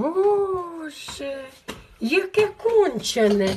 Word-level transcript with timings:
Боже, 0.00 1.44
яке 2.00 2.46
кончене. 2.46 3.48